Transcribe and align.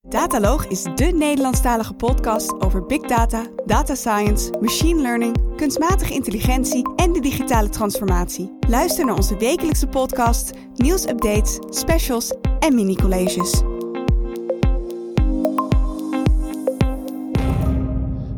Dataloog 0.00 0.66
is 0.66 0.82
de 0.82 1.04
Nederlandstalige 1.04 1.94
podcast 1.94 2.60
over 2.60 2.86
big 2.86 3.00
data, 3.00 3.46
data 3.66 3.94
science, 3.94 4.50
machine 4.60 5.00
learning, 5.00 5.56
kunstmatige 5.56 6.12
intelligentie 6.12 6.94
en 6.96 7.12
de 7.12 7.20
digitale 7.20 7.68
transformatie. 7.68 8.56
Luister 8.68 9.04
naar 9.04 9.14
onze 9.14 9.36
wekelijkse 9.36 9.86
podcast, 9.86 10.50
nieuwsupdates, 10.74 11.58
specials 11.78 12.32
en 12.58 12.74
mini-colleges. 12.74 13.62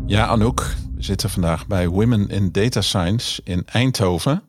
Ja, 0.06 0.26
Anouk, 0.26 0.74
we 0.94 1.02
zitten 1.02 1.30
vandaag 1.30 1.66
bij 1.66 1.88
Women 1.88 2.28
in 2.28 2.52
Data 2.52 2.80
Science 2.80 3.40
in 3.44 3.62
Eindhoven. 3.66 4.42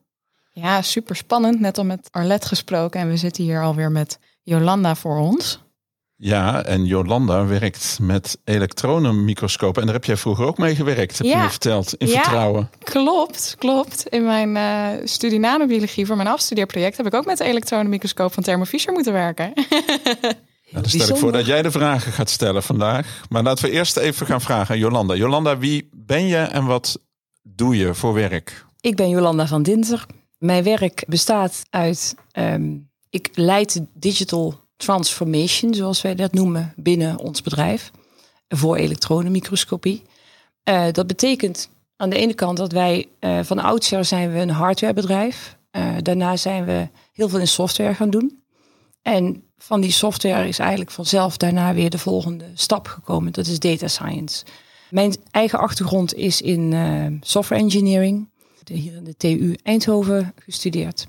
Ja, 0.54 0.82
super 0.82 1.16
spannend. 1.16 1.60
Net 1.60 1.78
al 1.78 1.86
met 1.86 2.08
Arlette 2.12 2.48
gesproken 2.48 3.00
en 3.00 3.08
we 3.08 3.18
zitten 3.18 3.44
hier 3.44 3.64
alweer 3.64 3.92
met 3.92 4.20
Jolanda 4.42 4.96
voor 4.96 5.18
ons. 5.20 5.70
Ja, 6.24 6.64
en 6.64 6.86
Jolanda 6.86 7.46
werkt 7.46 7.98
met 8.02 8.38
elektronenmicroscopen. 8.44 9.80
En 9.82 9.86
daar 9.88 9.96
heb 9.96 10.06
jij 10.06 10.18
vroeger 10.18 10.46
ook 10.46 10.58
mee 10.58 10.76
gewerkt, 10.76 11.18
heb 11.18 11.28
je 11.28 11.36
me 11.36 11.50
verteld, 11.50 11.94
in 11.98 12.08
Ja. 12.08 12.14
vertrouwen. 12.14 12.70
Klopt, 12.84 13.56
klopt. 13.58 14.08
In 14.08 14.24
mijn 14.24 14.58
eh 14.58 15.06
studie 15.08 15.40
nanobiologie 15.40 16.06
voor 16.06 16.16
mijn 16.16 16.28
afstudeerproject 16.28 16.98
heb 16.98 17.06
ik 17.06 17.14
ook 17.14 17.26
met 17.26 17.38
de 17.38 17.44
elektronenmicroscoop 17.44 18.34
van 18.34 18.44
Thermo 18.44 18.64
Fisher 18.66 18.94
moeten 18.94 19.14
werken. 19.14 19.54
Nou, 20.72 20.84
dan 20.84 20.92
stel 21.02 21.10
ik 21.16 21.22
voor 21.22 21.32
dat 21.32 21.46
jij 21.46 21.62
de 21.62 21.72
vragen 21.72 22.12
gaat 22.12 22.30
stellen 22.30 22.64
vandaag. 22.64 23.22
Maar 23.30 23.44
laten 23.44 23.66
we 23.66 23.72
eerst 23.72 23.98
even 23.98 24.26
gaan 24.26 24.42
vragen 24.42 24.74
aan 24.74 24.80
Jolanda. 24.82 25.16
Jolanda, 25.16 25.58
wie 25.58 25.90
ben 25.94 26.26
je 26.28 26.38
en 26.38 26.66
wat 26.66 27.00
doe 27.44 27.78
je 27.78 27.94
voor 27.94 28.14
werk? 28.14 28.66
Ik 28.82 28.96
ben 28.96 29.10
Jolanda 29.10 29.48
van 29.48 29.64
Dinter. 29.64 30.06
Mijn 30.38 30.64
werk 30.64 31.04
bestaat 31.08 31.64
uit, 31.70 32.16
ehm, 32.32 32.78
ik 33.10 33.30
leid 33.34 33.82
digital 33.94 34.60
transformation, 34.82 35.74
zoals 35.74 36.02
wij 36.02 36.16
dat 36.16 36.34
noemen, 36.34 36.74
binnen 36.76 37.20
ons 37.20 37.42
bedrijf 37.42 37.92
voor 38.48 38.76
elektronenmicroscopie. 38.76 40.04
Eh, 40.64 40.86
dat 40.92 41.08
betekent 41.08 41.70
aan 41.96 42.10
de 42.10 42.16
ene 42.16 42.34
kant 42.34 42.58
dat 42.58 42.72
wij 42.72 43.08
eh, 43.20 43.40
van 43.44 43.60
oudsher 43.60 44.06
zijn 44.06 44.32
we 44.32 44.40
een 44.40 44.50
hardwarebedrijf. 44.50 45.58
Eh, 45.72 45.96
daarna 46.02 46.38
zijn 46.38 46.66
we 46.66 46.88
heel 47.12 47.30
veel 47.30 47.40
in 47.40 47.48
software 47.48 47.94
gaan 47.94 48.10
doen. 48.10 48.44
En 49.02 49.44
van 49.58 49.82
die 49.82 49.92
software 49.92 50.48
is 50.48 50.60
eigenlijk 50.60 50.92
vanzelf 50.92 51.38
daarna 51.38 51.74
weer 51.74 51.90
de 51.90 51.98
volgende 51.98 52.46
stap 52.54 52.88
gekomen. 52.88 53.32
Dat 53.32 53.48
is 53.48 53.60
data 53.60 53.88
science. 53.88 54.46
Mijn 54.90 55.16
eigen 55.32 55.60
achtergrond 55.60 56.14
is 56.14 56.42
in 56.42 57.20
software 57.24 57.62
engineering. 57.62 58.30
Hier 58.64 58.96
in 58.96 59.04
de 59.04 59.18
TU 59.18 59.56
Eindhoven 59.64 60.34
gestudeerd. 60.36 61.08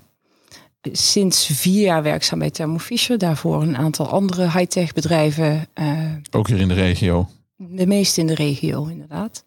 Sinds 0.91 1.45
vier 1.45 1.81
jaar 1.81 2.03
werkzaam 2.03 2.39
bij 2.39 2.49
Thermo 2.49 2.77
Fisher. 2.77 3.17
Daarvoor 3.17 3.61
een 3.61 3.77
aantal 3.77 4.07
andere 4.07 4.43
high-tech 4.43 4.93
bedrijven. 4.93 5.65
eh, 5.73 5.87
Ook 6.31 6.47
hier 6.47 6.59
in 6.59 6.67
de 6.67 6.73
regio. 6.73 7.29
de 7.55 7.87
meeste 7.87 8.21
in 8.21 8.27
de 8.27 8.35
regio, 8.35 8.85
inderdaad. 8.85 9.43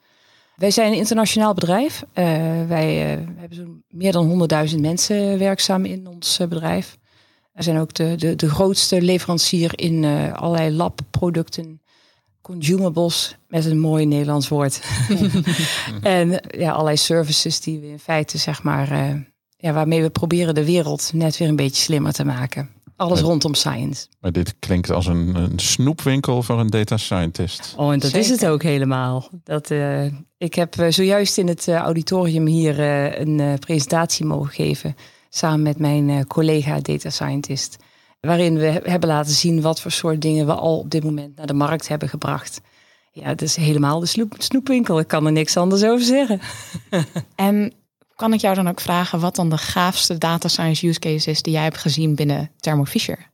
Wij 0.56 0.70
zijn 0.70 0.92
een 0.92 0.98
internationaal 0.98 1.54
bedrijf. 1.54 2.02
Eh, 2.12 2.24
wij 2.68 3.12
eh, 3.12 3.20
hebben 3.36 3.56
zo'n 3.56 3.84
meer 3.88 4.12
dan 4.12 4.26
100.000 4.26 4.80
mensen 4.80 5.38
werkzaam 5.38 5.84
in 5.84 6.06
ons 6.06 6.36
bedrijf. 6.48 6.96
We 7.52 7.62
zijn 7.62 7.78
ook 7.78 7.94
de, 7.94 8.14
de, 8.16 8.36
de 8.36 8.48
grootste 8.50 9.02
leverancier 9.02 9.78
in 9.78 10.04
eh, 10.04 10.32
allerlei 10.32 10.70
labproducten, 10.76 11.80
consumables, 12.42 13.36
met 13.48 13.64
een 13.64 13.78
mooi 13.78 14.06
Nederlands 14.06 14.48
woord. 14.48 14.80
en 16.02 16.40
ja, 16.58 16.70
allerlei 16.72 16.96
services 16.96 17.60
die 17.60 17.80
we 17.80 17.86
in 17.86 17.98
feite, 17.98 18.38
zeg 18.38 18.62
maar, 18.62 18.90
eh, 18.90 19.14
ja, 19.56 19.72
waarmee 19.72 20.02
we 20.02 20.10
proberen 20.10 20.54
de 20.54 20.64
wereld 20.64 21.10
net 21.14 21.36
weer 21.36 21.48
een 21.48 21.56
beetje 21.56 21.82
slimmer 21.82 22.12
te 22.12 22.24
maken. 22.24 22.70
Alles 22.96 23.20
rondom 23.20 23.54
science. 23.54 24.06
Maar 24.20 24.32
dit 24.32 24.54
klinkt 24.58 24.90
als 24.90 25.06
een, 25.06 25.34
een 25.34 25.58
snoepwinkel 25.58 26.42
voor 26.42 26.60
een 26.60 26.70
data 26.70 26.96
scientist. 26.96 27.74
Oh, 27.76 27.92
en 27.92 27.98
dat 27.98 28.14
is 28.14 28.28
het 28.28 28.46
ook 28.46 28.62
helemaal. 28.62 29.28
Dat, 29.44 29.70
eh, 29.70 30.04
ik 30.38 30.54
heb 30.54 30.76
eh, 30.76 30.90
zojuist 30.90 31.38
in 31.38 31.48
het 31.48 31.68
eh, 31.68 31.74
auditorium 31.74 32.46
hier 32.46 32.80
eh, 32.80 33.18
een 33.20 33.40
eh, 33.40 33.54
presentatie 33.54 34.24
mogen 34.24 34.52
geven. 34.52 34.96
Samen 35.28 35.62
met 35.62 35.78
mijn 35.78 36.10
eh, 36.10 36.20
collega 36.20 36.80
data 36.80 37.10
scientist. 37.10 37.76
Waarin 38.20 38.58
we 38.58 38.80
hebben 38.84 39.08
laten 39.08 39.32
zien 39.32 39.60
wat 39.60 39.80
voor 39.80 39.90
soort 39.90 40.22
dingen 40.22 40.46
we 40.46 40.54
al 40.54 40.78
op 40.78 40.90
dit 40.90 41.04
moment 41.04 41.36
naar 41.36 41.46
de 41.46 41.54
markt 41.54 41.88
hebben 41.88 42.08
gebracht. 42.08 42.60
Ja, 43.12 43.24
het 43.26 43.42
is 43.42 43.56
helemaal 43.56 44.00
de 44.00 44.06
snoep, 44.06 44.34
snoepwinkel. 44.38 44.98
Ik 44.98 45.08
kan 45.08 45.26
er 45.26 45.32
niks 45.32 45.56
anders 45.56 45.84
over 45.84 46.04
zeggen. 46.04 46.40
En 47.34 47.72
kan 48.16 48.32
ik 48.32 48.40
jou 48.40 48.54
dan 48.54 48.68
ook 48.68 48.80
vragen 48.80 49.20
wat 49.20 49.36
dan 49.36 49.50
de 49.50 49.58
gaafste 49.58 50.18
data 50.18 50.48
science 50.48 50.86
use 50.86 50.98
case 50.98 51.30
is 51.30 51.42
die 51.42 51.52
jij 51.52 51.62
hebt 51.62 51.78
gezien 51.78 52.14
binnen 52.14 52.50
Thermo 52.56 52.84
Fisher? 52.84 53.30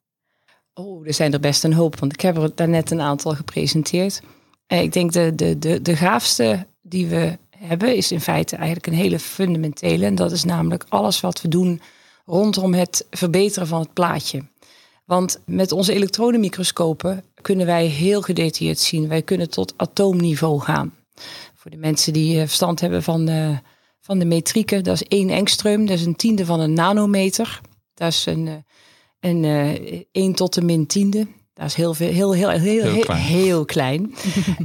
Oh, 0.75 1.07
er 1.07 1.15
zijn 1.15 1.33
er 1.33 1.41
best 1.41 1.65
een 1.65 1.73
hoop, 1.73 1.99
want 1.99 2.13
ik 2.13 2.21
heb 2.21 2.37
er 2.37 2.55
daarnet 2.55 2.91
een 2.91 3.01
aantal 3.01 3.35
gepresenteerd. 3.35 4.23
En 4.67 4.83
ik 4.83 4.93
denk 4.93 5.13
de, 5.13 5.35
de, 5.35 5.59
de, 5.59 5.83
de 5.83 5.97
gaafste 5.97 6.67
die 6.83 7.07
we 7.07 7.39
hebben 7.57 7.97
is 7.97 8.13
in 8.13 8.21
feite 8.21 8.57
eigenlijk 8.57 8.87
een 8.87 8.93
hele 8.93 9.19
fundamentele. 9.19 10.07
En 10.07 10.15
dat 10.15 10.33
is 10.33 10.45
namelijk 10.45 10.85
alles 10.89 11.21
wat 11.21 11.43
we 11.43 11.49
doen 11.49 11.81
rondom 12.25 12.75
het 12.75 13.07
verbeteren 13.11 13.69
van 13.69 13.81
het 13.81 13.93
plaatje. 13.93 14.45
Want 15.05 15.41
met 15.47 15.73
onze 15.73 15.93
elektronenmicroscopen 15.93 17.25
kunnen 17.41 17.67
wij 17.67 17.87
heel 17.87 18.23
gedetailleerd 18.23 18.79
zien. 18.79 19.09
Wij 19.09 19.23
kunnen 19.23 19.51
tot 19.51 19.75
atoomniveau 19.77 20.61
gaan. 20.61 20.95
Voor 21.55 21.71
de 21.71 21.77
mensen 21.77 22.13
die 22.13 22.41
eh, 22.41 22.47
verstand 22.47 22.81
hebben 22.81 23.03
van 23.03 23.25
de, 23.25 23.59
van 24.03 24.19
de 24.19 24.25
metrieken, 24.25 24.85
dat 24.85 24.95
is 24.95 25.03
één 25.03 25.31
engstreum, 25.31 25.87
dat 25.87 25.99
is 25.99 26.05
een 26.05 26.17
tiende 26.17 26.45
van 26.45 26.61
een 26.61 26.73
nanometer. 26.73 27.61
Dat 27.95 28.13
is 28.13 28.27
een, 28.27 28.49
eh, 28.49 28.55
een 29.21 29.45
eh 29.45 30.01
1 30.13 30.35
tot 30.35 30.55
de 30.55 30.63
min 30.63 30.87
tiende. 30.87 31.27
Dat 31.55 31.67
is 31.67 31.75
heel, 31.75 31.95
veel, 31.95 32.11
heel, 32.11 32.33
heel, 32.33 32.49
heel, 32.49 32.83
heel, 32.83 33.01
klein. 33.01 33.23
heel 33.23 33.65
klein. 33.65 34.15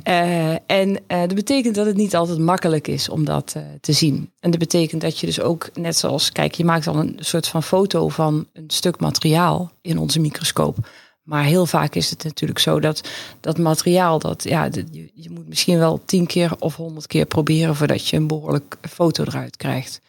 Eh, 0.03 0.71
en 0.71 1.03
dat 1.07 1.35
betekent 1.35 1.75
dat 1.75 1.85
het 1.85 1.95
niet 1.95 2.15
altijd 2.15 2.39
makkelijk 2.39 2.87
is 2.87 3.09
om 3.09 3.25
dat 3.25 3.55
te 3.81 3.93
zien. 3.93 4.31
En 4.39 4.49
dat 4.49 4.59
betekent 4.59 5.01
dat 5.01 5.19
je 5.19 5.25
dus 5.25 5.41
ook, 5.41 5.69
net 5.73 5.97
zoals, 5.97 6.31
kijk, 6.31 6.53
je 6.53 6.65
maakt 6.65 6.87
al 6.87 6.95
een 6.95 7.15
soort 7.19 7.47
van 7.47 7.63
foto 7.63 8.09
van 8.09 8.47
een 8.53 8.63
stuk 8.67 8.99
materiaal 8.99 9.71
in 9.81 9.97
onze 9.97 10.19
microscoop. 10.19 10.77
Maar 11.27 11.43
heel 11.43 11.65
vaak 11.65 11.95
is 11.95 12.09
het 12.09 12.23
natuurlijk 12.23 12.59
zo 12.59 12.79
dat 12.79 13.09
dat 13.39 13.57
materiaal, 13.57 14.19
dat, 14.19 14.43
ja, 14.43 14.69
je 15.13 15.29
moet 15.29 15.47
misschien 15.47 15.77
wel 15.77 16.01
tien 16.05 16.25
keer 16.25 16.55
of 16.59 16.75
honderd 16.75 17.07
keer 17.07 17.25
proberen 17.25 17.75
voordat 17.75 18.07
je 18.07 18.17
een 18.17 18.27
behoorlijk 18.27 18.77
foto 18.89 19.23
eruit 19.23 19.57
krijgt. 19.57 20.01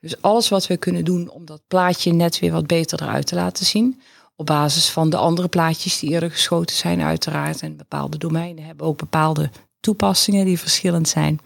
Dus 0.00 0.22
alles 0.22 0.48
wat 0.48 0.66
we 0.66 0.76
kunnen 0.76 1.04
doen 1.04 1.30
om 1.30 1.44
dat 1.44 1.60
plaatje 1.68 2.12
net 2.12 2.38
weer 2.38 2.52
wat 2.52 2.66
beter 2.66 3.02
eruit 3.02 3.26
te 3.26 3.34
laten 3.34 3.66
zien. 3.66 4.00
Op 4.34 4.46
basis 4.46 4.88
van 4.88 5.10
de 5.10 5.16
andere 5.16 5.48
plaatjes 5.48 5.98
die 5.98 6.10
eerder 6.10 6.30
geschoten 6.30 6.76
zijn, 6.76 7.02
uiteraard. 7.02 7.60
En 7.60 7.76
bepaalde 7.76 8.18
domeinen 8.18 8.64
hebben 8.64 8.86
ook 8.86 8.98
bepaalde 8.98 9.50
toepassingen 9.80 10.44
die 10.44 10.58
verschillend 10.58 11.08
zijn. 11.08 11.40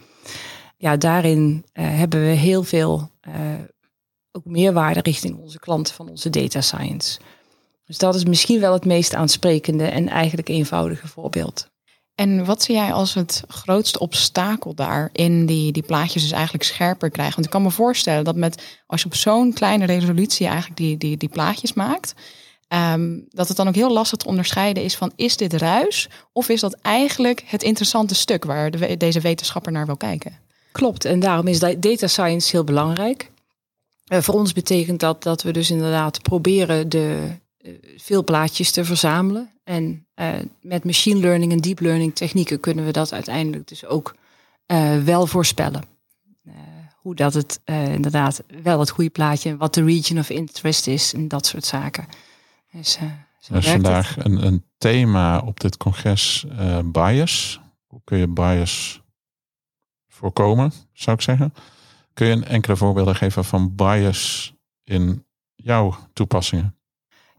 Ja, 0.77 0.97
daarin 0.97 1.65
eh, 1.73 1.85
hebben 1.89 2.21
we 2.21 2.27
heel 2.27 2.63
veel 2.63 3.11
eh, 3.21 3.35
ook 4.33 4.45
meerwaarde 4.45 5.01
richting 5.01 5.39
onze 5.39 5.59
klanten 5.59 5.95
van 5.95 6.09
onze 6.09 6.31
data 6.31 6.61
science. 6.61 7.21
Dus 7.91 7.99
dat 7.99 8.15
is 8.15 8.25
misschien 8.25 8.61
wel 8.61 8.73
het 8.73 8.85
meest 8.85 9.15
aansprekende 9.15 9.85
en 9.85 10.09
eigenlijk 10.09 10.49
eenvoudige 10.49 11.09
voorbeeld. 11.09 11.69
En 12.15 12.45
wat 12.45 12.63
zie 12.63 12.75
jij 12.75 12.93
als 12.93 13.15
het 13.15 13.43
grootste 13.49 13.99
obstakel 13.99 14.75
daar 14.75 15.11
in 15.13 15.47
die, 15.47 15.73
die 15.73 15.83
plaatjes 15.83 16.23
dus 16.23 16.31
eigenlijk 16.31 16.65
scherper 16.65 17.11
krijgen? 17.11 17.35
Want 17.35 17.47
ik 17.47 17.53
kan 17.53 17.63
me 17.63 17.71
voorstellen 17.71 18.25
dat 18.25 18.37
met 18.37 18.83
als 18.87 19.01
je 19.01 19.07
op 19.07 19.15
zo'n 19.15 19.53
kleine 19.53 19.85
resolutie 19.85 20.47
eigenlijk 20.47 20.77
die, 20.77 20.97
die, 20.97 21.17
die 21.17 21.29
plaatjes 21.29 21.73
maakt, 21.73 22.15
ehm, 22.69 23.19
dat 23.29 23.49
het 23.49 23.57
dan 23.57 23.69
ook 23.69 23.75
heel 23.75 23.93
lastig 23.93 24.19
te 24.19 24.29
onderscheiden 24.29 24.83
is 24.83 24.97
van 24.97 25.13
is 25.17 25.37
dit 25.37 25.53
ruis 25.53 26.09
of 26.33 26.49
is 26.49 26.61
dat 26.61 26.79
eigenlijk 26.83 27.43
het 27.47 27.63
interessante 27.63 28.15
stuk 28.15 28.45
waar 28.45 28.71
de, 28.71 28.97
deze 28.97 29.21
wetenschapper 29.21 29.73
naar 29.73 29.87
wil 29.87 29.97
kijken? 29.97 30.39
Klopt, 30.73 31.05
en 31.05 31.21
daarom 31.21 31.47
is 31.47 31.59
da- 31.59 31.75
data 31.79 32.07
science 32.07 32.51
heel 32.51 32.65
belangrijk. 32.65 33.31
Eh, 34.07 34.21
voor 34.21 34.35
ons 34.35 34.53
betekent 34.53 35.01
dat 35.01 35.23
dat 35.23 35.43
we 35.43 35.53
dus 35.53 35.71
inderdaad 35.71 36.23
proberen 36.23 36.89
de 36.89 37.39
veel 37.97 38.25
plaatjes 38.25 38.71
te 38.71 38.85
verzamelen. 38.85 39.51
En 39.65 40.07
eh, 40.15 40.29
met 40.61 40.85
machine 40.85 41.21
learning 41.21 41.53
en 41.53 41.61
deep 41.61 41.81
learning 41.81 42.15
technieken 42.15 42.61
kunnen 42.61 42.85
we 42.85 42.91
dat 42.91 43.13
uiteindelijk 43.13 43.69
dus 43.69 43.85
ook 43.85 44.15
eh, 44.67 45.03
wel 45.03 45.27
voorspellen. 45.27 45.85
Eh, 46.45 46.53
hoe 46.97 47.15
dat 47.15 47.35
het 47.35 47.61
eh, 47.65 47.95
inderdaad 47.95 48.43
wel 48.63 48.81
het 48.81 48.91
goede 48.91 49.11
plaatje 49.11 49.51
en 49.51 49.57
wat 49.57 49.75
de 49.75 49.85
region 49.85 50.19
of 50.19 50.31
interest 50.31 50.87
is 50.87 51.15
en 51.15 51.29
dat 51.29 51.47
soort 51.47 51.65
zaken. 51.65 52.07
Dus, 52.73 52.97
eh, 52.97 53.03
Er 53.49 53.57
is 53.57 53.69
vandaag 53.69 54.25
een, 54.25 54.47
een 54.47 54.65
thema 54.79 55.39
op 55.39 55.61
dit 55.61 55.77
congres 55.77 56.45
eh, 56.59 56.79
bias. 56.85 57.61
Hoe 57.87 58.01
kun 58.05 58.19
je 58.19 58.29
bias 58.29 59.03
voorkomen, 60.09 60.73
zou 60.93 61.17
ik 61.17 61.23
zeggen. 61.23 61.55
Kun 62.13 62.27
je 62.27 62.33
een 62.33 62.45
enkele 62.45 62.77
voorbeelden 62.77 63.17
geven 63.17 63.45
van 63.45 63.75
bias 63.75 64.55
in 64.85 65.25
jouw 65.55 65.97
toepassingen? 66.13 66.80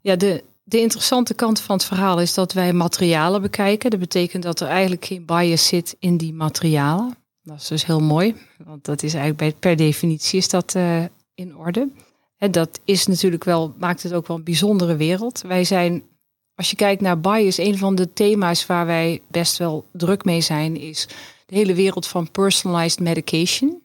Ja, 0.02 0.16
de, 0.16 0.44
de 0.64 0.80
interessante 0.80 1.34
kant 1.34 1.62
van 1.62 1.76
het 1.76 1.86
verhaal 1.86 2.20
is 2.20 2.34
dat 2.34 2.54
wij 2.54 2.74
materialen 2.74 3.42
bekijken. 3.42 3.90
Dat 3.90 4.00
betekent 4.00 4.44
dat 4.44 4.60
er 4.60 4.68
eigenlijk 4.68 5.06
geen 5.06 5.26
bias 5.26 5.68
zit 5.68 5.96
in 6.00 6.18
die 6.18 6.34
materialen. 6.34 7.16
Dat 7.44 7.58
is 7.62 7.68
dus 7.68 7.86
heel 7.86 8.00
mooi, 8.00 8.36
want 8.66 8.86
dat 8.86 9.04
is 9.04 9.14
eigenlijk 9.14 9.60
per 9.60 9.76
definitie 9.76 10.38
is 10.38 10.50
dat 10.50 10.76
eh, 10.76 11.04
in 11.34 11.58
orde. 11.58 11.90
En 12.38 12.52
dat 12.52 12.80
is 12.86 13.08
natuurlijk 13.08 13.44
wel, 13.44 13.74
maakt 13.78 14.04
het 14.04 14.14
ook 14.14 14.28
wel 14.28 14.38
een 14.38 14.44
bijzondere 14.44 14.96
wereld. 14.96 15.42
Wij 15.42 15.64
zijn, 15.64 16.04
Als 16.56 16.70
je 16.70 16.76
kijkt 16.76 17.02
naar 17.02 17.20
bias, 17.20 17.58
een 17.58 17.78
van 17.78 17.96
de 17.96 18.14
thema's 18.14 18.66
waar 18.66 18.86
wij 18.86 19.22
best 19.28 19.58
wel 19.58 19.86
druk 19.92 20.26
mee 20.26 20.42
zijn, 20.42 20.78
is 20.78 21.08
de 21.46 21.56
hele 21.56 21.74
wereld 21.74 22.08
van 22.08 22.32
personalized 22.32 23.00
medication. 23.00 23.82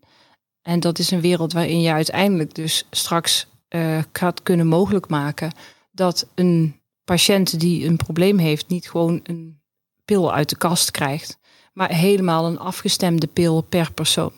En 0.62 0.80
dat 0.80 0.98
is 0.98 1.10
een 1.10 1.20
wereld 1.20 1.52
waarin 1.52 1.80
je 1.80 1.92
uiteindelijk 1.92 2.54
dus 2.54 2.86
straks 2.90 3.46
uh, 3.68 3.98
gaat 4.12 4.42
kunnen 4.42 4.66
mogelijk 4.66 5.08
maken 5.08 5.52
dat 5.96 6.28
een 6.34 6.80
patiënt 7.04 7.60
die 7.60 7.86
een 7.86 7.96
probleem 7.96 8.38
heeft 8.38 8.68
niet 8.68 8.90
gewoon 8.90 9.20
een 9.22 9.60
pil 10.04 10.32
uit 10.32 10.48
de 10.48 10.56
kast 10.56 10.90
krijgt, 10.90 11.38
maar 11.72 11.90
helemaal 11.90 12.46
een 12.46 12.58
afgestemde 12.58 13.26
pil 13.26 13.60
per 13.60 13.92
persoon. 13.92 14.32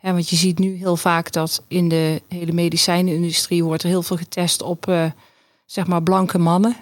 En 0.00 0.12
want 0.12 0.28
je 0.28 0.36
ziet 0.36 0.58
nu 0.58 0.74
heel 0.74 0.96
vaak 0.96 1.32
dat 1.32 1.64
in 1.68 1.88
de 1.88 2.22
hele 2.28 2.52
medicijnenindustrie 2.52 3.64
wordt 3.64 3.82
er 3.82 3.88
heel 3.88 4.02
veel 4.02 4.16
getest 4.16 4.62
op 4.62 4.88
uh, 4.88 5.10
zeg 5.66 5.86
maar 5.86 6.02
blanke 6.02 6.38
mannen. 6.38 6.76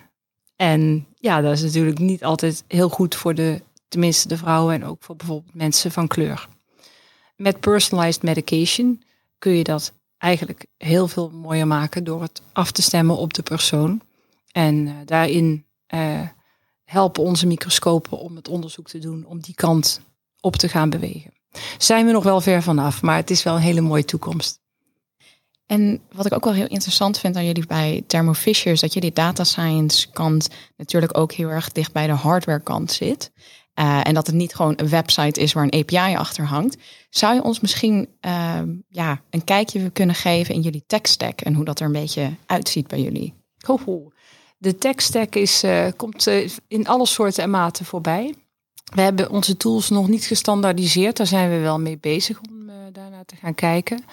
En 0.56 1.06
ja, 1.14 1.40
dat 1.40 1.52
is 1.52 1.62
natuurlijk 1.62 1.98
niet 1.98 2.24
altijd 2.24 2.64
heel 2.68 2.88
goed 2.88 3.14
voor 3.14 3.34
de, 3.34 3.62
tenminste 3.88 4.28
de 4.28 4.36
vrouwen 4.36 4.74
en 4.74 4.84
ook 4.84 5.02
voor 5.02 5.16
bijvoorbeeld 5.16 5.54
mensen 5.54 5.90
van 5.90 6.08
kleur. 6.08 6.48
Met 7.36 7.60
personalized 7.60 8.22
medication 8.22 9.02
kun 9.38 9.52
je 9.52 9.64
dat 9.64 9.92
eigenlijk 10.22 10.66
heel 10.76 11.08
veel 11.08 11.30
mooier 11.30 11.66
maken 11.66 12.04
door 12.04 12.22
het 12.22 12.42
af 12.52 12.70
te 12.70 12.82
stemmen 12.82 13.16
op 13.16 13.34
de 13.34 13.42
persoon. 13.42 14.00
En 14.52 14.86
uh, 14.86 14.94
daarin 15.04 15.66
uh, 15.94 16.28
helpen 16.84 17.22
onze 17.22 17.46
microscopen 17.46 18.18
om 18.18 18.36
het 18.36 18.48
onderzoek 18.48 18.88
te 18.88 18.98
doen, 18.98 19.24
om 19.24 19.40
die 19.40 19.54
kant 19.54 20.00
op 20.40 20.56
te 20.56 20.68
gaan 20.68 20.90
bewegen. 20.90 21.32
Zijn 21.78 22.06
we 22.06 22.12
nog 22.12 22.24
wel 22.24 22.40
ver 22.40 22.62
vanaf, 22.62 23.02
maar 23.02 23.16
het 23.16 23.30
is 23.30 23.42
wel 23.42 23.54
een 23.54 23.60
hele 23.60 23.80
mooie 23.80 24.04
toekomst. 24.04 24.60
En 25.66 26.00
wat 26.12 26.26
ik 26.26 26.32
ook 26.32 26.44
wel 26.44 26.52
heel 26.52 26.66
interessant 26.66 27.18
vind 27.18 27.36
aan 27.36 27.46
jullie 27.46 27.66
bij 27.66 28.04
Thermo 28.06 28.32
Fisher 28.32 28.72
is 28.72 28.80
dat 28.80 28.92
jullie 28.92 29.12
data 29.12 29.44
science 29.44 30.10
kant 30.10 30.48
natuurlijk 30.76 31.18
ook 31.18 31.32
heel 31.32 31.48
erg 31.48 31.72
dicht 31.72 31.92
bij 31.92 32.06
de 32.06 32.12
hardware 32.12 32.62
kant 32.62 32.92
zit. 32.92 33.32
Uh, 33.74 34.00
en 34.06 34.14
dat 34.14 34.26
het 34.26 34.36
niet 34.36 34.54
gewoon 34.54 34.72
een 34.76 34.88
website 34.88 35.40
is 35.40 35.52
waar 35.52 35.68
een 35.70 35.80
API 35.80 36.16
achter 36.16 36.46
hangt. 36.46 36.76
Zou 37.10 37.34
je 37.34 37.42
ons 37.42 37.60
misschien 37.60 38.08
uh, 38.20 38.60
ja, 38.88 39.20
een 39.30 39.44
kijkje 39.44 39.90
kunnen 39.90 40.14
geven 40.14 40.54
in 40.54 40.60
jullie 40.60 40.84
tech 40.86 41.00
stack 41.02 41.40
en 41.40 41.54
hoe 41.54 41.64
dat 41.64 41.80
er 41.80 41.86
een 41.86 41.92
beetje 41.92 42.30
uitziet 42.46 42.86
bij 42.86 43.00
jullie? 43.00 43.34
Oh, 43.66 44.12
de 44.58 44.78
tech 44.78 45.00
stack 45.02 45.34
is, 45.34 45.64
uh, 45.64 45.86
komt 45.96 46.26
in 46.68 46.86
alle 46.86 47.06
soorten 47.06 47.42
en 47.42 47.50
maten 47.50 47.84
voorbij. 47.84 48.34
We 48.94 49.00
hebben 49.00 49.30
onze 49.30 49.56
tools 49.56 49.88
nog 49.88 50.08
niet 50.08 50.24
gestandaardiseerd. 50.24 51.16
Daar 51.16 51.26
zijn 51.26 51.50
we 51.50 51.58
wel 51.58 51.80
mee 51.80 51.98
bezig 51.98 52.40
om 52.40 52.70
daarnaar 52.92 53.24
te 53.24 53.36
gaan 53.36 53.54
kijken. 53.54 54.04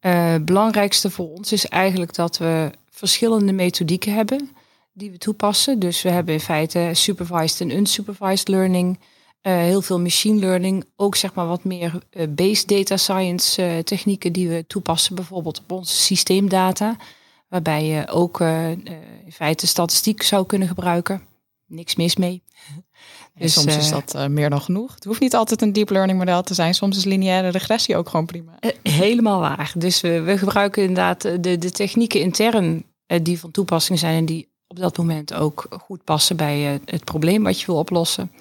Het 0.00 0.44
belangrijkste 0.44 1.10
voor 1.10 1.28
ons 1.28 1.52
is 1.52 1.66
eigenlijk 1.66 2.14
dat 2.14 2.38
we 2.38 2.70
verschillende 2.90 3.52
methodieken 3.52 4.14
hebben 4.14 4.50
die 4.96 5.10
we 5.10 5.18
toepassen. 5.18 5.78
Dus 5.78 6.02
we 6.02 6.10
hebben 6.10 6.34
in 6.34 6.40
feite 6.40 6.90
supervised 6.92 7.60
en 7.60 7.76
unsupervised 7.76 8.48
learning. 8.48 8.98
Uh, 9.42 9.56
heel 9.56 9.82
veel 9.82 10.00
machine 10.00 10.38
learning. 10.38 10.84
Ook 10.96 11.16
zeg 11.16 11.34
maar 11.34 11.46
wat 11.46 11.64
meer 11.64 12.02
uh, 12.10 12.26
base 12.28 12.66
data 12.66 12.96
science 12.96 13.62
uh, 13.62 13.78
technieken 13.78 14.32
die 14.32 14.48
we 14.48 14.64
toepassen. 14.66 15.14
Bijvoorbeeld 15.14 15.58
op 15.58 15.72
onze 15.72 15.96
systeemdata. 15.96 16.96
Waarbij 17.48 17.84
je 17.84 18.08
ook 18.08 18.40
in 18.40 19.32
feite 19.32 19.66
statistiek 19.66 20.22
zou 20.22 20.46
kunnen 20.46 20.68
gebruiken. 20.68 21.22
Niks 21.66 21.96
mis 21.96 22.16
mee. 22.16 22.42
Dus, 23.34 23.52
soms 23.52 23.76
is 23.76 23.90
dat 23.90 24.28
meer 24.28 24.50
dan 24.50 24.60
genoeg. 24.60 24.94
Het 24.94 25.04
hoeft 25.04 25.20
niet 25.20 25.34
altijd 25.34 25.62
een 25.62 25.72
deep 25.72 25.90
learning 25.90 26.18
model 26.18 26.42
te 26.42 26.54
zijn. 26.54 26.74
Soms 26.74 26.96
is 26.96 27.04
lineaire 27.04 27.48
regressie 27.48 27.96
ook 27.96 28.08
gewoon 28.08 28.26
prima. 28.26 28.58
helemaal 28.82 29.40
waar. 29.40 29.72
Dus 29.76 30.00
we, 30.00 30.20
we 30.20 30.38
gebruiken 30.38 30.82
inderdaad 30.82 31.22
de, 31.22 31.58
de 31.58 31.70
technieken 31.70 32.20
intern 32.20 32.84
die 33.22 33.40
van 33.40 33.50
toepassing 33.50 33.98
zijn 33.98 34.16
en 34.16 34.24
die 34.24 34.48
op 34.76 34.82
dat 34.82 34.96
moment 34.96 35.34
ook 35.34 35.66
goed 35.84 36.04
passen 36.04 36.36
bij 36.36 36.72
uh, 36.72 36.78
het 36.84 37.04
probleem 37.04 37.42
wat 37.42 37.60
je 37.60 37.66
wil 37.66 37.76
oplossen. 37.76 38.32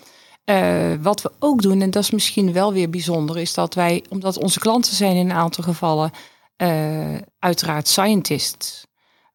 Uh, 0.46 0.94
wat 1.02 1.22
we 1.22 1.32
ook 1.40 1.62
doen, 1.62 1.82
en 1.82 1.92
dat 1.92 2.04
is 2.04 2.12
misschien 2.12 2.54
wel 2.54 2.74
weer 2.74 2.90
bijzonder, 2.90 3.38
is 3.38 3.54
dat 3.54 3.74
wij, 3.74 4.04
omdat 4.10 4.38
onze 4.38 4.60
klanten 4.60 4.96
zijn 4.96 5.16
in 5.16 5.30
een 5.30 5.36
aantal 5.36 5.64
gevallen 5.64 6.12
uh, 6.58 7.16
uiteraard 7.40 7.88
scientists. 7.88 8.86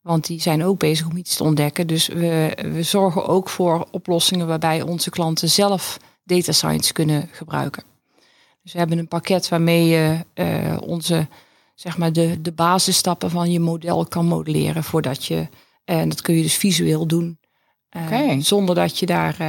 Want 0.03 0.27
die 0.27 0.41
zijn 0.41 0.65
ook 0.65 0.79
bezig 0.79 1.09
om 1.09 1.17
iets 1.17 1.37
te 1.37 1.45
ontdekken. 1.45 1.87
Dus 1.87 2.07
we, 2.09 2.57
we 2.73 2.83
zorgen 2.83 3.27
ook 3.27 3.49
voor 3.49 3.87
oplossingen 3.91 4.47
waarbij 4.47 4.83
onze 4.83 5.11
klanten 5.11 5.49
zelf 5.51 5.99
data 6.25 6.53
science 6.53 6.93
kunnen 6.93 7.29
gebruiken. 7.33 7.83
Dus 8.63 8.73
we 8.73 8.79
hebben 8.79 8.99
een 8.99 9.09
pakket 9.09 9.49
waarmee 9.49 9.87
je 9.87 10.25
onze, 10.85 11.29
zeg 11.75 11.99
maar, 11.99 12.13
de, 12.13 12.41
de 12.41 12.53
basisstappen 12.53 13.31
van 13.31 13.51
je 13.51 13.61
model 13.61 14.07
kan 14.07 14.27
modelleren 14.27 14.85
voordat 14.85 15.25
je 15.25 15.49
en 15.85 16.09
dat 16.09 16.23
kun 16.23 16.35
je 16.35 16.43
dus 16.43 16.57
visueel 16.57 17.07
doen. 17.07 17.39
Uh, 17.97 18.41
Zonder 18.41 18.75
dat 18.75 18.99
je 18.99 19.07
daar 19.07 19.37
uh, 19.41 19.49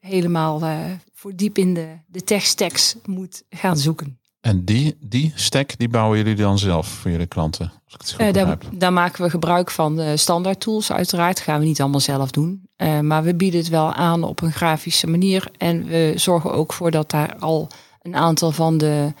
helemaal 0.00 0.62
uh, 0.62 0.78
voor 1.12 1.36
diep 1.36 1.58
in 1.58 1.74
de, 1.74 1.98
de 2.06 2.22
tech-stacks 2.22 2.96
moet 3.04 3.42
gaan 3.50 3.76
zoeken. 3.76 4.20
En 4.40 4.64
die, 4.64 4.96
die 5.00 5.32
stack 5.34 5.78
die 5.78 5.88
bouwen 5.88 6.18
jullie 6.18 6.34
dan 6.34 6.58
zelf 6.58 6.88
voor 6.88 7.10
jullie 7.10 7.26
klanten? 7.26 7.72
Als 7.86 8.12
ik 8.12 8.20
het 8.20 8.34
daar, 8.34 8.58
daar, 8.72 8.92
maken 8.92 9.22
we 9.22 9.30
gebruik 9.30 9.70
van 9.70 9.96
de 9.96 10.16
standaard 10.16 10.60
tools. 10.60 10.92
Uiteraard 10.92 11.40
gaan 11.40 11.60
we 11.60 11.66
niet 11.66 11.80
allemaal 11.80 12.00
zelf 12.00 12.30
doen. 12.30 12.68
maar 13.02 13.22
we 13.22 13.34
bieden 13.34 13.60
het 13.60 13.68
wel 13.68 13.92
aan 13.92 14.22
op 14.22 14.42
een 14.42 14.52
grafische 14.52 15.06
manier. 15.06 15.48
En 15.58 15.84
we 15.84 16.12
zorgen 16.16 16.52
ook 16.52 16.72
voor 16.72 16.90
dat 16.90 17.10
daar 17.10 17.36
al 17.36 17.68
een 18.02 18.16
aantal 18.16 18.52
van 18.52 18.78
de 18.78 19.12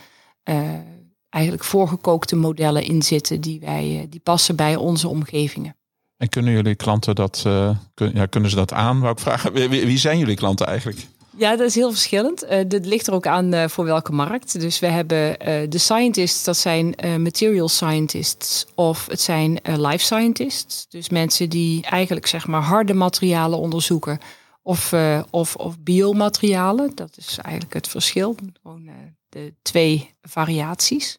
eigenlijk 1.28 1.64
voorgekookte 1.64 2.36
modellen 2.36 2.84
in 2.84 3.02
zitten. 3.02 3.40
Die, 3.40 3.60
wij, 3.60 4.06
die 4.10 4.20
passen 4.20 4.56
bij 4.56 4.76
onze 4.76 5.08
omgevingen. 5.08 5.76
En 6.16 6.28
kunnen 6.28 6.52
jullie 6.52 6.74
klanten 6.74 7.14
dat, 7.14 7.44
uh, 7.46 7.70
kun, 7.94 8.10
ja, 8.14 8.26
kunnen 8.26 8.50
ze 8.50 8.56
dat 8.56 8.72
aan? 8.72 9.00
Wou 9.00 9.12
ik 9.12 9.18
vragen. 9.18 9.52
Wie, 9.52 9.98
zijn 9.98 10.18
jullie 10.18 10.36
klanten 10.36 10.66
eigenlijk? 10.66 11.06
Ja, 11.38 11.56
dat 11.56 11.66
is 11.66 11.74
heel 11.74 11.90
verschillend. 11.90 12.44
Uh, 12.44 12.60
dat 12.68 12.86
ligt 12.86 13.06
er 13.06 13.14
ook 13.14 13.26
aan 13.26 13.54
uh, 13.54 13.68
voor 13.68 13.84
welke 13.84 14.12
markt. 14.12 14.60
Dus 14.60 14.78
we 14.78 14.86
hebben 14.86 15.38
de 15.70 15.78
scientists, 15.78 16.44
dat 16.44 16.56
zijn 16.56 16.94
material 17.18 17.68
scientists 17.68 18.66
of 18.74 19.06
het 19.06 19.20
zijn 19.20 19.58
life 19.62 20.04
scientists. 20.04 20.86
Dus 20.88 21.08
mensen 21.08 21.48
die 21.48 21.82
eigenlijk 21.82 22.26
zeg 22.26 22.46
maar 22.46 22.62
harde 22.62 22.94
materialen 22.94 23.58
onderzoeken 23.58 24.18
of, 24.62 24.94
of, 25.30 25.56
of 25.56 25.78
biomaterialen. 25.78 26.94
Dat 26.94 27.16
is 27.16 27.38
eigenlijk 27.42 27.74
het 27.74 27.88
verschil. 27.88 28.36
Gewoon 28.62 28.90
de 29.28 29.54
twee 29.62 30.14
variaties. 30.22 31.18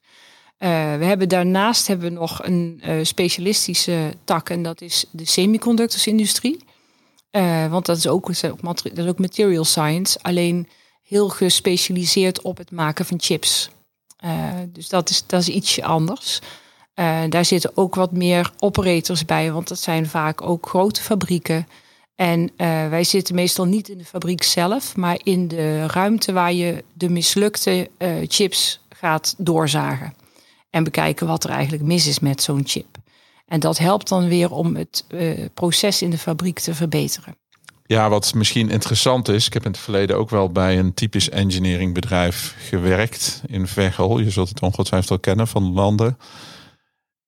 Uh, 0.59 0.69
we 0.95 1.05
hebben 1.05 1.29
daarnaast 1.29 1.87
hebben 1.87 2.07
we 2.09 2.19
nog 2.19 2.43
een 2.43 2.81
uh, 2.85 3.03
specialistische 3.03 4.13
tak 4.23 4.49
en 4.49 4.63
dat 4.63 4.81
is 4.81 5.05
de 5.11 5.25
semiconductorsindustrie. 5.25 6.63
Uh, 7.31 7.67
want 7.67 7.85
dat 7.85 7.97
is, 7.97 8.07
ook, 8.07 8.27
dat 8.27 8.85
is 8.93 9.05
ook 9.05 9.19
material 9.19 9.65
science, 9.65 10.19
alleen 10.21 10.67
heel 11.03 11.29
gespecialiseerd 11.29 12.41
op 12.41 12.57
het 12.57 12.71
maken 12.71 13.05
van 13.05 13.19
chips. 13.21 13.69
dus 14.67 14.89
dat 14.89 15.09
is, 15.09 15.23
dat 15.27 15.41
is 15.41 15.49
ietsje 15.49 15.83
anders. 15.83 16.39
daar 17.29 17.45
zitten 17.45 17.71
ook 17.73 17.95
wat 17.95 18.11
meer 18.11 18.51
operators 18.59 19.25
bij, 19.25 19.51
want 19.51 19.67
dat 19.67 19.79
zijn 19.79 20.07
vaak 20.07 20.41
ook 20.41 20.69
grote 20.69 21.01
fabrieken. 21.01 21.67
En 22.15 22.51
wij 22.89 23.03
zitten 23.03 23.35
meestal 23.35 23.65
niet 23.65 23.89
in 23.89 23.97
de 23.97 24.05
fabriek 24.05 24.43
zelf, 24.43 24.95
maar 24.95 25.19
in 25.23 25.47
de 25.47 25.85
ruimte 25.85 26.31
waar 26.33 26.53
je 26.53 26.83
de 26.93 27.09
mislukte 27.09 27.89
chips 28.27 28.79
gaat 28.89 29.35
doorzagen 29.37 30.13
en 30.77 30.83
bekijken 30.83 31.27
wat 31.27 31.43
er 31.43 31.49
eigenlijk 31.49 31.83
mis 31.83 32.07
is 32.07 32.19
met 32.19 32.41
zo'n 32.41 32.63
chip. 32.65 32.97
En 33.45 33.59
dat 33.59 33.77
helpt 33.77 34.09
dan 34.09 34.27
weer 34.27 34.51
om 34.51 34.75
het 34.75 35.05
uh, 35.09 35.45
proces 35.53 36.01
in 36.01 36.09
de 36.09 36.17
fabriek 36.17 36.59
te 36.59 36.73
verbeteren. 36.73 37.37
Ja, 37.85 38.09
wat 38.09 38.33
misschien 38.33 38.69
interessant 38.69 39.27
is, 39.27 39.45
ik 39.45 39.53
heb 39.53 39.65
in 39.65 39.71
het 39.71 39.79
verleden 39.79 40.17
ook 40.17 40.29
wel 40.29 40.51
bij 40.51 40.79
een 40.79 40.93
typisch 40.93 41.29
engineeringbedrijf 41.29 42.55
gewerkt 42.59 43.41
in 43.45 43.67
Veghel. 43.67 44.19
Je 44.19 44.29
zult 44.29 44.49
het 44.49 44.61
ongetwijfeld 44.61 45.11
al 45.11 45.19
kennen 45.19 45.47
van 45.47 45.73
landen. 45.73 46.17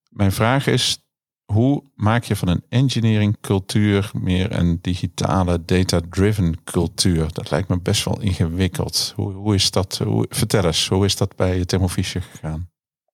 Mijn 0.08 0.32
vraag 0.32 0.66
is, 0.66 0.98
hoe 1.44 1.82
maak 1.94 2.24
je 2.24 2.36
van 2.36 2.48
een 2.48 2.64
engineering 2.68 3.36
cultuur 3.40 4.10
meer 4.14 4.52
een 4.52 4.78
digitale 4.80 5.64
data-driven 5.64 6.64
cultuur? 6.64 7.32
Dat 7.32 7.50
lijkt 7.50 7.68
me 7.68 7.80
best 7.80 8.04
wel 8.04 8.20
ingewikkeld. 8.20 9.12
Hoe, 9.16 9.32
hoe 9.32 9.54
is 9.54 9.70
dat? 9.70 10.00
Hoe, 10.04 10.26
vertel 10.28 10.64
eens, 10.64 10.88
hoe 10.88 11.04
is 11.04 11.16
dat 11.16 11.36
bij 11.36 11.64
Thermo 11.64 11.88
Fisher 11.88 12.22
gegaan? 12.22 12.70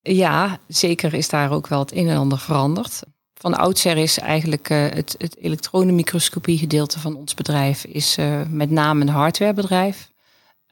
Ja, 0.07 0.59
zeker 0.69 1.15
is 1.15 1.29
daar 1.29 1.53
ook 1.53 1.67
wel 1.67 1.79
het 1.79 1.93
een 1.93 2.09
en 2.09 2.17
ander 2.17 2.39
veranderd. 2.39 3.03
Van 3.35 3.55
oudsher 3.55 3.97
is 3.97 4.19
eigenlijk 4.19 4.71
uh, 4.71 4.79
het, 4.79 5.15
het 5.19 5.37
elektronenmicroscopie 5.37 6.59
gedeelte 6.59 7.01
van 7.01 7.17
ons 7.17 7.35
bedrijf 7.35 7.85
is 7.85 8.19
uh, 8.19 8.43
met 8.49 8.71
name 8.71 9.01
een 9.01 9.09
hardwarebedrijf. 9.09 10.11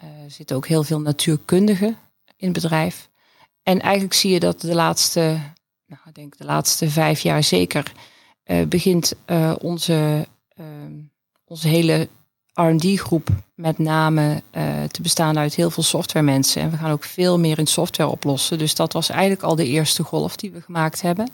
Uh, 0.03 0.25
er 0.25 0.31
zitten 0.31 0.57
ook 0.57 0.67
heel 0.67 0.83
veel 0.83 1.00
natuurkundigen 1.00 1.99
in 2.37 2.53
het 2.53 2.62
bedrijf. 2.62 3.09
En 3.62 3.81
eigenlijk 3.81 4.14
zie 4.14 4.33
je 4.33 4.41
dat 4.41 4.61
de 4.61 4.75
laatste, 4.75 5.21
nou, 5.87 6.00
ik 6.07 6.14
denk 6.14 6.37
de 6.37 6.45
laatste 6.45 6.91
vijf 6.91 7.21
jaar 7.21 7.43
zeker, 7.43 7.93
begint 8.69 9.14
onze, 9.59 10.26
onze 11.45 11.69
hele 11.69 12.09
R&D-groep 12.55 13.29
met 13.55 13.79
name 13.79 14.43
uh, 14.53 14.83
te 14.83 15.03
bestaan 15.03 15.39
uit 15.39 15.55
heel 15.55 15.71
veel 15.71 15.83
software 15.83 16.25
mensen. 16.25 16.63
En 16.63 16.71
we 16.71 16.77
gaan 16.77 16.91
ook 16.91 17.05
veel 17.05 17.39
meer 17.39 17.59
in 17.59 17.67
software 17.67 18.11
oplossen. 18.11 18.59
Dus 18.59 18.75
dat 18.75 18.93
was 18.93 19.09
eigenlijk 19.11 19.43
al 19.43 19.57
de 19.57 19.67
eerste 19.67 20.03
golf 20.03 20.37
die 20.37 20.51
we 20.51 20.61
gemaakt 20.61 21.03
hebben. 21.03 21.29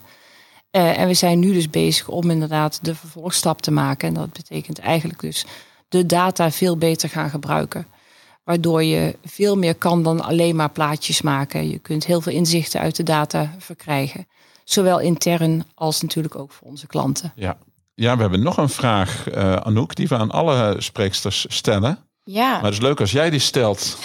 Uh, 0.71 0.99
en 0.99 1.07
we 1.07 1.13
zijn 1.13 1.39
nu 1.39 1.53
dus 1.53 1.69
bezig 1.69 2.07
om 2.07 2.29
inderdaad 2.29 2.79
de 2.81 2.95
vervolgstap 2.95 3.61
te 3.61 3.71
maken. 3.71 4.07
En 4.07 4.13
dat 4.13 4.33
betekent 4.33 4.79
eigenlijk 4.79 5.19
dus 5.19 5.45
de 5.89 6.05
data 6.05 6.51
veel 6.51 6.77
beter 6.77 7.09
gaan 7.09 7.29
gebruiken. 7.29 7.87
Waardoor 8.43 8.83
je 8.83 9.15
veel 9.23 9.57
meer 9.57 9.75
kan 9.75 10.03
dan 10.03 10.21
alleen 10.21 10.55
maar 10.55 10.69
plaatjes 10.69 11.21
maken. 11.21 11.69
Je 11.69 11.79
kunt 11.79 12.05
heel 12.05 12.21
veel 12.21 12.33
inzichten 12.33 12.79
uit 12.79 12.95
de 12.95 13.03
data 13.03 13.55
verkrijgen. 13.57 14.27
Zowel 14.63 14.99
intern 14.99 15.63
als 15.73 16.01
natuurlijk 16.01 16.35
ook 16.35 16.51
voor 16.51 16.67
onze 16.67 16.87
klanten. 16.87 17.31
Ja, 17.35 17.57
ja 18.01 18.15
we 18.15 18.21
hebben 18.21 18.41
nog 18.41 18.57
een 18.57 18.69
vraag, 18.69 19.33
uh, 19.33 19.55
Anouk, 19.55 19.95
die 19.95 20.07
we 20.07 20.17
aan 20.17 20.31
alle 20.31 20.75
spreeksters 20.77 21.45
stellen. 21.49 21.97
Ja. 22.23 22.51
Maar 22.51 22.63
het 22.63 22.73
is 22.73 22.79
leuk 22.79 22.99
als 22.99 23.11
jij 23.11 23.29
die 23.29 23.39
stelt. 23.39 23.97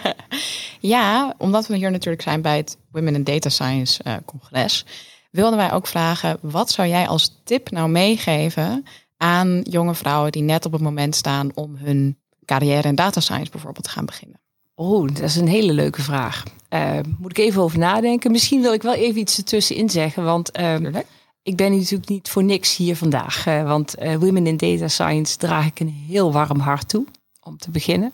ja, 0.94 1.34
omdat 1.38 1.66
we 1.66 1.76
hier 1.76 1.90
natuurlijk 1.90 2.22
zijn 2.22 2.42
bij 2.42 2.56
het 2.56 2.78
Women 2.90 3.14
in 3.14 3.24
Data 3.24 3.48
Science 3.48 4.02
uh, 4.06 4.14
congres, 4.24 4.86
wilden 5.30 5.58
wij 5.58 5.72
ook 5.72 5.86
vragen: 5.86 6.38
wat 6.40 6.70
zou 6.70 6.88
jij 6.88 7.08
als 7.08 7.40
tip 7.44 7.70
nou 7.70 7.88
meegeven 7.88 8.84
aan 9.16 9.60
jonge 9.62 9.94
vrouwen 9.94 10.32
die 10.32 10.42
net 10.42 10.66
op 10.66 10.72
het 10.72 10.82
moment 10.82 11.14
staan 11.14 11.50
om 11.54 11.76
hun 11.76 12.18
carrière 12.44 12.88
in 12.88 12.94
data 12.94 13.20
science 13.20 13.50
bijvoorbeeld 13.50 13.84
te 13.84 13.90
gaan 13.90 14.06
beginnen? 14.06 14.40
Oh, 14.74 15.08
dat 15.08 15.22
is 15.22 15.36
een 15.36 15.48
hele 15.48 15.72
leuke 15.72 16.02
vraag. 16.02 16.42
Uh, 16.70 16.98
moet 17.18 17.30
ik 17.30 17.44
even 17.44 17.62
over 17.62 17.78
nadenken. 17.78 18.30
Misschien 18.30 18.60
wil 18.60 18.72
ik 18.72 18.82
wel 18.82 18.94
even 18.94 19.20
iets 19.20 19.38
ertussenin 19.38 19.90
zeggen. 19.90 20.24
Want 20.24 20.58
uh, 20.58 20.76
ik 21.44 21.56
ben 21.56 21.72
natuurlijk 21.76 22.08
niet 22.08 22.28
voor 22.28 22.44
niks 22.44 22.76
hier 22.76 22.96
vandaag. 22.96 23.46
Uh, 23.46 23.62
want 23.62 23.94
Women 23.98 24.46
in 24.46 24.56
Data 24.56 24.88
Science 24.88 25.36
draag 25.36 25.66
ik 25.66 25.80
een 25.80 26.04
heel 26.08 26.32
warm 26.32 26.58
hart 26.58 26.88
toe. 26.88 27.06
Om 27.40 27.58
te 27.58 27.70
beginnen. 27.70 28.12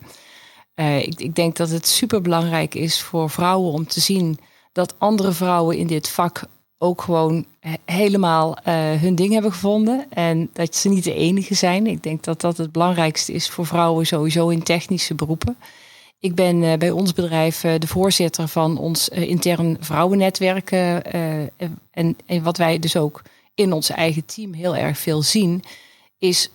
Ik, 0.75 1.21
ik, 1.21 1.35
denk 1.35 1.57
dat 1.57 1.71
het 1.71 1.87
super 1.87 2.23
belangrijk 2.23 2.75
is 2.75 3.01
voor 3.01 3.31
vrouwen 3.31 3.73
om 3.73 3.87
te 3.87 4.01
zien 4.01 4.39
dat 4.73 4.95
andere 4.99 5.33
vrouwen 5.33 5.77
in 5.77 5.87
dit 5.87 6.09
vak 6.09 6.43
ook 6.79 7.03
gewoon 7.03 7.47
helemaal 7.85 8.57
hun 8.99 9.15
ding 9.15 9.33
hebben 9.33 9.53
gevonden. 9.53 10.07
En 10.11 10.51
dat 10.53 10.77
ze 10.77 10.89
niet 10.89 11.05
de 11.05 11.15
enige 11.15 11.55
zijn. 11.55 11.87
Ik 11.87 12.03
denk 12.03 12.23
dat 12.23 12.41
dat 12.41 12.57
het 12.57 12.73
belangrijkste 12.73 13.33
is 13.33 13.51
voor 13.51 13.67
vrouwen 13.67 14.07
sowieso 14.07 14.49
in 14.49 14.63
technische 14.63 15.15
beroepen. 15.15 15.57
Ik 16.21 16.35
ben 16.35 16.62
uh, 16.62 16.75
bij 16.75 16.91
ons 16.91 17.12
bedrijf 17.12 17.65
uh, 17.65 17.75
de 17.79 17.87
voorzitter 17.87 18.49
van 18.49 18.79
ons 18.79 19.09
uh, 19.09 19.21
intern 19.29 19.77
vrouwennetwerk. 19.81 20.71
En, 21.91 22.17
wat 22.43 22.57
wij 22.57 22.79
dus 22.79 22.97
ook 22.97 23.23
in 23.55 23.73
ons 23.73 23.91
eigen 23.91 24.25
team 24.25 24.53
heel 24.53 24.77
erg 24.77 24.99
veel 24.99 25.23
zien, 25.23 25.62
is 26.19 26.50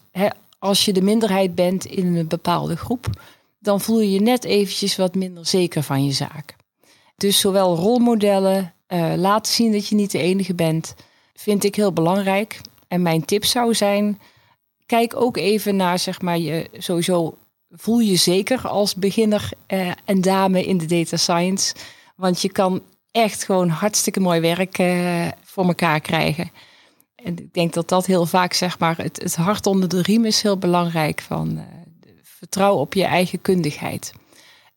als 0.60 0.86
je 0.86 0.94
de 0.94 1.02
minderheid 1.02 1.56
bent 1.56 1.86
in 1.86 2.16
een 2.16 2.28
bepaalde 2.28 2.78
groep, 2.78 3.08
dan 3.60 3.82
voel 3.82 4.00
je 4.00 4.12
je 4.12 4.22
net 4.22 4.44
eventjes 4.44 4.96
wat 4.96 5.16
minder 5.16 5.46
zeker 5.46 5.84
van 5.84 6.06
je 6.06 6.12
zaak. 6.12 6.56
Dus 7.18 7.40
zowel 7.40 7.76
rolmodellen, 7.76 8.74
laten 9.16 9.54
zien 9.54 9.72
dat 9.72 9.88
je 9.88 9.96
niet 9.96 10.12
de 10.12 10.20
enige 10.20 10.54
bent, 10.54 10.96
vind 11.34 11.64
ik 11.64 11.76
heel 11.76 11.94
belangrijk. 11.94 12.62
En 12.88 13.02
mijn 13.02 13.26
tip 13.26 13.46
zou 13.46 13.74
zijn, 13.74 14.20
kijk 14.86 15.16
ook 15.16 15.38
even 15.38 15.76
naar 15.76 16.00
zeg 16.00 16.22
maar 16.22 16.38
je 16.38 16.70
sowieso 16.78 17.38
voel 17.78 18.00
je 18.00 18.16
zeker 18.16 18.68
als 18.68 18.96
beginner 18.96 19.50
uh, 19.68 19.92
en 20.06 20.22
dame 20.22 20.66
in 20.66 20.78
de 20.78 20.86
data 20.86 21.18
science. 21.18 21.76
Want 22.16 22.42
je 22.42 22.50
kan 22.50 22.84
echt 23.12 23.44
gewoon 23.44 23.70
hartstikke 23.70 24.20
mooi 24.20 24.40
werk 24.40 24.78
uh, 24.78 25.28
voor 25.44 25.66
elkaar 25.66 26.00
krijgen. 26.00 26.52
En 27.16 27.38
ik 27.38 27.54
denk 27.54 27.74
dat 27.74 27.90
dat 27.90 28.06
heel 28.06 28.26
vaak, 28.26 28.54
zeg 28.54 28.80
maar, 28.80 28.98
het, 28.98 29.22
het 29.22 29.36
hart 29.36 29.66
onder 29.66 29.90
de 29.90 30.02
riem 30.02 30.26
is 30.26 30.42
heel 30.42 30.58
belangrijk. 30.58 31.22
Van 31.22 31.52
uh, 31.58 31.64
vertrouw 32.24 32.76
op 32.76 32.94
je 32.94 33.04
eigen 33.04 33.42
kundigheid. 33.42 34.14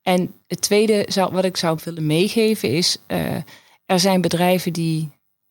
En 0.02 0.35
het 0.47 0.61
tweede 0.61 1.28
wat 1.31 1.45
ik 1.45 1.57
zou 1.57 1.78
willen 1.85 2.07
meegeven 2.07 2.71
is, 2.71 2.99
er 3.87 4.00
zijn 4.00 4.21
bedrijven 4.21 4.73
die 4.73 5.11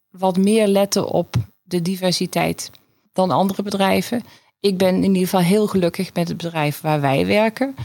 wat 0.09 0.37
meer 0.37 0.67
letten 0.67 1.07
op 1.07 1.35
de 1.61 1.81
diversiteit 1.81 2.71
dan 3.13 3.31
andere 3.31 3.63
bedrijven 3.63 4.23
ik 4.59 4.77
ben 4.77 4.95
in 4.95 5.03
ieder 5.03 5.21
geval 5.21 5.39
heel 5.39 5.67
gelukkig 5.67 6.13
met 6.13 6.27
het 6.27 6.37
bedrijf 6.37 6.81
waar 6.81 7.01
wij 7.01 7.25
werken. 7.25 7.75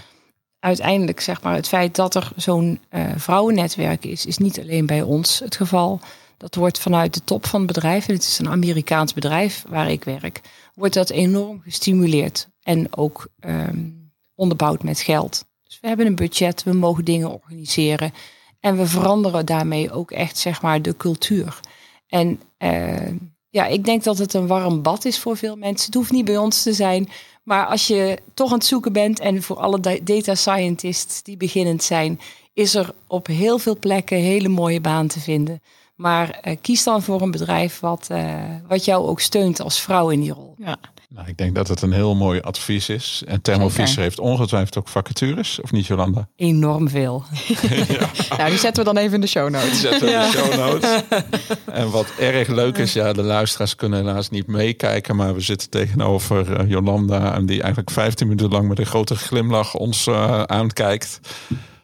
Uiteindelijk, 0.58 1.20
zeg 1.20 1.42
maar, 1.42 1.54
het 1.54 1.68
feit 1.68 1.94
dat 1.94 2.14
er 2.14 2.32
zo'n 2.36 2.80
uh, 2.90 3.12
vrouwennetwerk 3.16 4.04
is, 4.04 4.26
is 4.26 4.38
niet 4.38 4.60
alleen 4.60 4.86
bij 4.86 5.02
ons 5.02 5.38
het 5.38 5.56
geval. 5.56 6.00
Dat 6.36 6.54
wordt 6.54 6.78
vanuit 6.78 7.14
de 7.14 7.24
top 7.24 7.46
van 7.46 7.58
het 7.58 7.72
bedrijf, 7.72 8.08
en 8.08 8.14
het 8.14 8.22
is 8.22 8.38
een 8.38 8.48
Amerikaans 8.48 9.12
bedrijf 9.12 9.64
waar 9.68 9.90
ik 9.90 10.04
werk, 10.04 10.40
wordt 10.74 10.94
dat 10.94 11.10
enorm 11.10 11.60
gestimuleerd 11.60 12.48
en 12.62 12.96
ook 12.96 13.28
um, 13.40 14.12
onderbouwd 14.34 14.82
met 14.82 15.00
geld. 15.00 15.44
Dus 15.64 15.78
we 15.80 15.88
hebben 15.88 16.06
een 16.06 16.14
budget, 16.14 16.62
we 16.62 16.72
mogen 16.72 17.04
dingen 17.04 17.32
organiseren 17.32 18.12
en 18.60 18.76
we 18.76 18.86
veranderen 18.86 19.46
daarmee 19.46 19.92
ook 19.92 20.10
echt, 20.10 20.38
zeg 20.38 20.62
maar, 20.62 20.82
de 20.82 20.96
cultuur. 20.96 21.60
En 22.06 22.40
uh, 22.58 23.08
ja, 23.52 23.66
ik 23.66 23.84
denk 23.84 24.04
dat 24.04 24.18
het 24.18 24.34
een 24.34 24.46
warm 24.46 24.82
bad 24.82 25.04
is 25.04 25.18
voor 25.18 25.36
veel 25.36 25.56
mensen. 25.56 25.86
Het 25.86 25.94
hoeft 25.94 26.10
niet 26.12 26.24
bij 26.24 26.36
ons 26.36 26.62
te 26.62 26.72
zijn. 26.72 27.08
Maar 27.42 27.66
als 27.66 27.86
je 27.86 28.18
toch 28.34 28.48
aan 28.50 28.58
het 28.58 28.66
zoeken 28.66 28.92
bent 28.92 29.20
en 29.20 29.42
voor 29.42 29.56
alle 29.56 30.00
data 30.02 30.34
scientists 30.34 31.22
die 31.22 31.36
beginnend 31.36 31.82
zijn, 31.82 32.20
is 32.52 32.74
er 32.74 32.94
op 33.06 33.26
heel 33.26 33.58
veel 33.58 33.78
plekken 33.78 34.18
hele 34.18 34.48
mooie 34.48 34.80
baan 34.80 35.06
te 35.06 35.20
vinden. 35.20 35.62
Maar 35.94 36.40
uh, 36.44 36.56
kies 36.60 36.82
dan 36.82 37.02
voor 37.02 37.22
een 37.22 37.30
bedrijf 37.30 37.80
wat, 37.80 38.08
uh, 38.12 38.34
wat 38.68 38.84
jou 38.84 39.06
ook 39.06 39.20
steunt 39.20 39.60
als 39.60 39.80
vrouw 39.80 40.10
in 40.10 40.20
die 40.20 40.32
rol. 40.32 40.54
Ja. 40.58 40.78
Nou, 41.14 41.28
ik 41.28 41.36
denk 41.36 41.54
dat 41.54 41.68
het 41.68 41.82
een 41.82 41.92
heel 41.92 42.14
mooi 42.14 42.40
advies 42.40 42.88
is. 42.88 43.22
En 43.26 43.42
Thermo 43.42 43.70
Fisher 43.70 44.02
heeft 44.02 44.18
ongetwijfeld 44.18 44.78
ook 44.78 44.88
vacatures, 44.88 45.60
of 45.60 45.72
niet 45.72 45.86
Jolanda? 45.86 46.28
Enorm 46.36 46.88
veel. 46.88 47.24
ja. 47.88 48.10
Nou, 48.36 48.50
die 48.50 48.58
zetten 48.58 48.84
we 48.84 48.92
dan 48.92 48.96
even 48.96 49.14
in 49.14 49.20
de 49.20 49.26
show 49.26 49.50
notes. 49.50 49.70
Die 49.70 49.78
zetten 49.78 50.06
we 50.06 50.12
in 50.12 50.20
de 50.20 50.38
show 50.38 50.54
notes. 50.54 51.02
en 51.80 51.90
wat 51.90 52.12
erg 52.18 52.48
leuk 52.48 52.78
is, 52.78 52.92
ja, 52.92 53.12
de 53.12 53.22
luisteraars 53.22 53.74
kunnen 53.74 53.98
helaas 53.98 54.30
niet 54.30 54.46
meekijken, 54.46 55.16
maar 55.16 55.34
we 55.34 55.40
zitten 55.40 55.70
tegenover 55.70 56.60
uh, 56.60 56.70
Jolanda, 56.70 57.34
en 57.34 57.46
die 57.46 57.60
eigenlijk 57.60 57.90
15 57.90 58.26
minuten 58.26 58.50
lang 58.50 58.68
met 58.68 58.78
een 58.78 58.86
grote 58.86 59.16
glimlach 59.16 59.74
ons 59.74 60.06
uh, 60.06 60.42
aankijkt. 60.42 61.20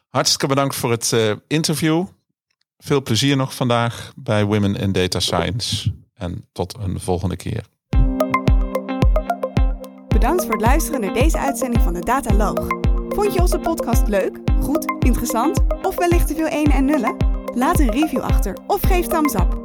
Hartstikke 0.09 0.47
bedankt 0.47 0.77
voor 0.77 0.91
het 0.91 1.11
uh, 1.15 1.33
interview. 1.47 2.07
Veel 2.79 3.03
plezier 3.03 3.37
nog 3.37 3.55
vandaag 3.55 4.13
bij 4.17 4.45
Women 4.45 4.77
in 4.77 4.93
Data 4.93 5.21
Science. 5.21 5.95
En 6.15 6.49
tot 6.53 6.77
een 6.81 7.01
volgende 7.01 7.37
keer. 7.37 7.65
Bedankt 10.19 10.45
voor 10.45 10.53
het 10.53 10.63
luisteren 10.63 11.01
naar 11.01 11.15
deze 11.15 11.39
uitzending 11.39 11.83
van 11.83 11.95
de 11.95 12.01
Dataloog. 12.01 12.67
Vond 13.09 13.35
je 13.35 13.41
onze 13.41 13.59
podcast 13.59 14.09
leuk, 14.09 14.39
goed, 14.63 14.95
interessant 14.99 15.61
of 15.83 15.97
wellicht 15.97 16.27
te 16.27 16.35
veel 16.35 16.47
ene 16.47 16.73
en 16.73 16.85
nullen? 16.85 17.17
Laat 17.55 17.79
een 17.79 17.91
review 17.91 18.21
achter 18.21 18.57
of 18.67 18.81
geef 18.81 19.07
thumbs 19.07 19.35
up. 19.35 19.61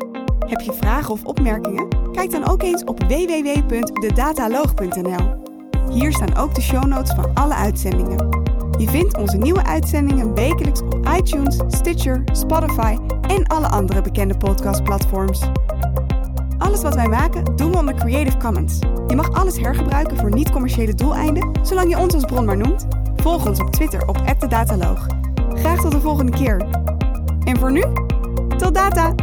Heb 0.48 0.60
je 0.60 0.74
vragen 0.74 1.14
of 1.14 1.24
opmerkingen? 1.24 2.12
Kijk 2.12 2.32
dan 2.32 2.48
ook 2.48 2.64
eens 2.64 2.84
op 2.84 3.04
www.dedataloog.nl. 3.04 5.42
Hier 5.90 6.14
staan 6.14 6.36
ook 6.36 6.56
de 6.56 6.62
show 6.62 6.86
notes 6.86 7.14
van 7.14 7.34
alle 7.34 7.54
uitzendingen. 7.54 8.30
Je 8.78 8.90
vindt 8.90 9.18
onze 9.18 9.38
nieuwe 9.38 9.66
uitzendingen 9.66 10.34
wekelijks 10.34 10.82
op 10.82 11.10
iTunes, 11.18 11.58
Stitcher, 11.68 12.24
Spotify 12.32 12.98
en 13.28 13.48
alle 13.48 13.68
andere 13.68 14.02
bekende 14.02 14.38
podcastplatforms. 14.38 15.42
Alles 16.74 16.86
wat 16.86 16.96
wij 16.96 17.08
maken 17.08 17.56
doen 17.56 17.72
we 17.72 17.78
onder 17.78 17.96
Creative 17.96 18.38
Commons. 18.38 18.80
Je 19.08 19.16
mag 19.16 19.32
alles 19.32 19.58
hergebruiken 19.58 20.18
voor 20.18 20.34
niet-commerciële 20.34 20.94
doeleinden, 20.94 21.52
zolang 21.62 21.90
je 21.90 21.98
ons 21.98 22.14
als 22.14 22.26
bron 22.26 22.46
maar 22.46 22.58
noemt. 22.58 22.88
Volg 23.16 23.48
ons 23.48 23.60
op 23.60 23.70
Twitter 23.72 24.08
op 24.08 24.40
@dedataloog. 24.40 25.08
Graag 25.54 25.82
tot 25.82 25.92
de 25.92 26.00
volgende 26.00 26.32
keer. 26.32 26.66
En 27.44 27.58
voor 27.58 27.72
nu, 27.72 27.84
tot 28.58 28.74
data! 28.74 29.23